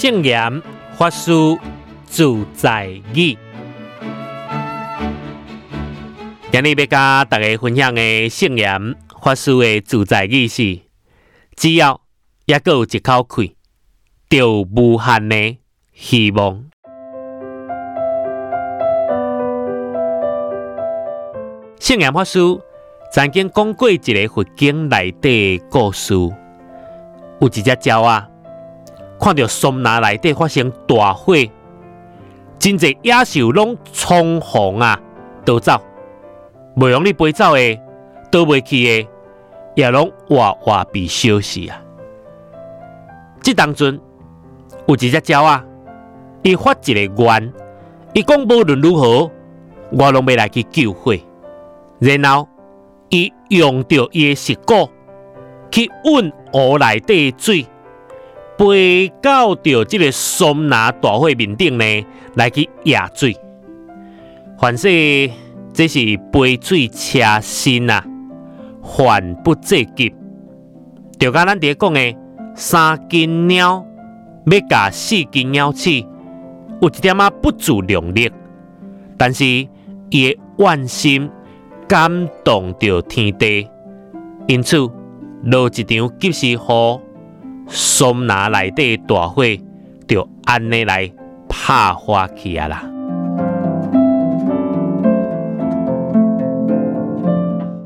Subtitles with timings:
[0.00, 0.62] 圣严
[0.96, 1.30] 法师
[2.06, 3.36] 自在语，
[6.50, 10.80] 今日要甲大家分享的圣严法师的自在语是：
[11.54, 12.00] 只要
[12.46, 13.54] 还阁有一口气，
[14.30, 15.58] 就无限的
[15.92, 16.64] 希望。
[21.78, 22.38] 圣严法师
[23.12, 28.26] 曾经讲过一个佛经内底的故事，有一只鸟啊，
[29.20, 31.34] 看到松林内底发生大火，
[32.58, 34.98] 真侪野兽拢冲红啊
[35.44, 35.80] 逃走，
[36.76, 37.76] 袂用你飞走的，
[38.32, 39.08] 逃袂去的，
[39.74, 41.82] 也拢活活被烧死啊！
[43.42, 44.00] 即当阵
[44.86, 45.64] 有一只鸟啊，
[46.42, 47.52] 伊发一个愿，
[48.14, 49.30] 伊讲无论如何，
[49.92, 51.14] 我拢要来去救火。
[51.98, 52.48] 然后，
[53.10, 54.88] 伊用着伊的石鼓
[55.70, 57.66] 去运河内底的水，
[58.60, 63.34] 飞到着这个松拿大会面顶呢，来去压水。
[64.58, 64.90] 凡说
[65.72, 65.98] 这是
[66.30, 68.04] 杯水车薪啊，
[68.82, 70.14] 缓不济急。
[71.18, 72.14] 就甲咱伫讲的
[72.54, 73.82] 三斤鸟
[74.44, 75.88] 要甲四斤鸟鼠，
[76.82, 78.30] 有一点仔不自量力，
[79.16, 79.68] 但是伊
[80.10, 81.30] 的愿心。
[81.88, 83.66] 感动着天地，
[84.46, 84.76] 因此
[85.42, 86.58] 落一场及时雨，
[87.70, 89.44] 松拿内底大火
[90.06, 91.10] 就安尼来
[91.48, 92.84] 拍花去啊啦。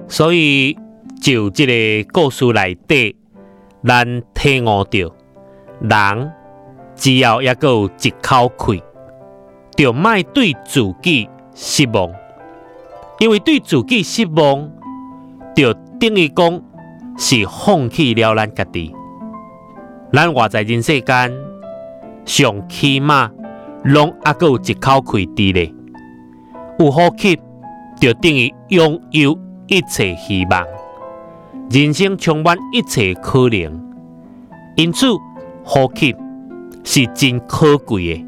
[0.08, 0.76] 所以
[1.20, 3.14] 就即个故事内底，
[3.86, 5.12] 咱体悟着，
[5.80, 6.32] 人
[6.94, 8.82] 只要一个一口气，
[9.76, 12.10] 就莫对自己失望。
[13.18, 14.70] 因为对自己失望，
[15.54, 16.62] 就等于讲
[17.18, 18.94] 是放弃了咱家己。
[20.14, 21.32] 咱活在人世间，
[22.24, 23.28] 上起码
[23.82, 25.74] 拢还阁有一口气伫咧，
[26.78, 27.36] 有呼吸
[28.00, 29.36] 就等于拥有
[29.66, 30.64] 一切希望。
[31.68, 33.94] 人生充满一切可能，
[34.76, 35.06] 因此
[35.64, 36.14] 呼吸
[36.84, 38.26] 是真可贵的。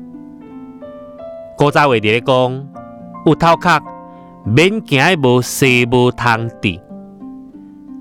[1.56, 2.68] 古早话伫咧讲，
[3.26, 3.80] 有头壳。
[4.48, 6.80] 免惊无西无通治，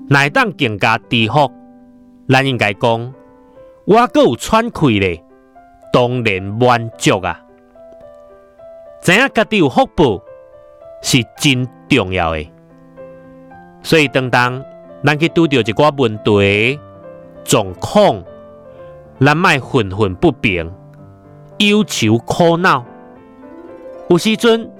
[0.08, 1.50] 乃当更加治福。
[2.28, 3.12] 咱应该讲，
[3.86, 5.22] 我阁有喘气咧，
[5.92, 7.40] 当然满足啊！
[9.00, 10.20] 知影家己有福报
[11.02, 12.50] 是真重要诶，
[13.84, 14.64] 所以当当
[15.04, 16.80] 咱去拄着一寡问题
[17.44, 18.24] 状况，
[19.20, 20.68] 咱卖愤愤不平、
[21.58, 22.84] 忧愁苦恼，
[24.08, 24.70] 有时阵。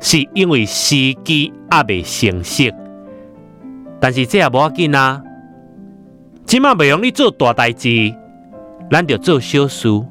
[0.00, 2.70] 是因为时机还未成熟，
[3.98, 5.22] 但是这也无要紧啊。
[6.44, 8.14] 即马未用你做大代志，
[8.90, 10.04] 咱就做小事；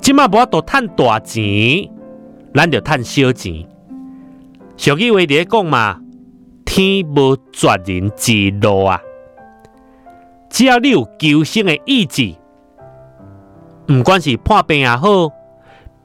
[0.00, 1.90] 即马无法度赚大钱，
[2.54, 3.66] 咱就赚小钱。
[4.76, 6.00] 俗语话咧讲嘛，
[6.64, 9.00] 天无绝人之路啊！
[10.48, 12.34] 只要你有求生的意志，
[13.86, 15.30] 不管是破病也好，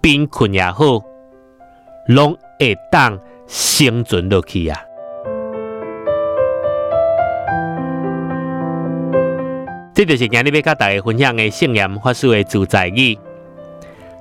[0.01, 1.01] 贫困也好，
[2.07, 2.37] 拢。
[2.57, 4.79] 会当生存落去啊！
[9.95, 13.17] 这就是今日要甲大家分享的圣言法师的自在语。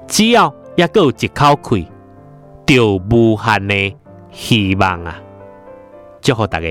[0.06, 1.88] 只要还有一口气，
[2.64, 3.96] 就无限的
[4.30, 5.20] 希望啊！
[6.20, 6.68] 祝福大家！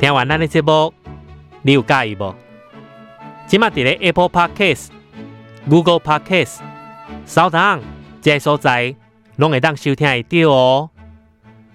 [0.00, 0.94] 听完咱的节目，
[1.60, 2.34] 你有介意无？
[3.46, 4.86] 今麦伫咧 Apple Podcast。
[5.68, 6.60] Google Podcast、
[7.26, 7.82] 扫档
[8.22, 8.94] 这些所在，
[9.36, 10.88] 拢会当收听得到哦。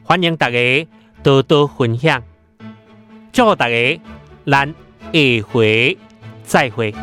[0.04, 0.88] 欢迎大家
[1.24, 2.22] 多多分享，
[3.32, 4.02] 祝大家，
[4.46, 4.68] 咱
[5.14, 5.98] 下回
[6.44, 6.94] 再会。